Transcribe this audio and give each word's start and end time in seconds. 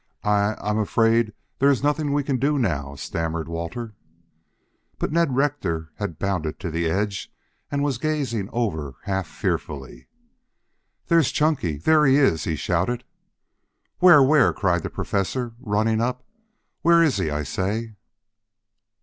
"I 0.23 0.53
I 0.55 0.71
am 0.71 0.79
afraid 0.79 1.31
there 1.59 1.69
is 1.69 1.83
nothing 1.83 2.11
we 2.11 2.23
can 2.23 2.37
do 2.37 2.57
now," 2.57 2.95
stammered 2.95 3.47
Walter. 3.47 3.93
But 4.97 5.11
Ned 5.11 5.35
Rector 5.35 5.91
had 5.97 6.17
bounded 6.17 6.59
to 6.61 6.71
the 6.71 6.89
edge 6.89 7.31
and 7.69 7.83
was 7.83 7.99
gazing 7.99 8.49
over 8.51 8.95
half 9.03 9.27
fearfully. 9.27 10.07
"There's 11.05 11.31
Chunky! 11.31 11.77
There 11.77 12.03
he 12.07 12.15
is!" 12.15 12.45
he 12.45 12.55
shouted. 12.55 13.03
"Where? 13.99 14.23
Where?" 14.23 14.53
cried 14.53 14.81
the 14.81 14.89
Professor, 14.89 15.53
running 15.59 16.01
up. 16.01 16.25
"Where 16.81 17.03
is 17.03 17.17
he, 17.17 17.29
I 17.29 17.43
say?" 17.43 17.93